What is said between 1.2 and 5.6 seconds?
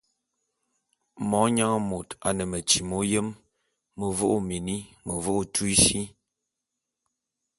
Monyang môt a ne metyi m'oyém; mevo'o ô mini, mevo'o ô